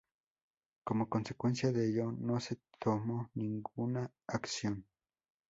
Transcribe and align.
Como 0.83 1.09
consecuencia 1.09 1.71
de 1.71 1.87
ello, 1.89 2.11
no 2.11 2.39
se 2.39 2.57
tomó 2.79 3.29
ninguna 3.35 4.11
acción. 4.25 4.83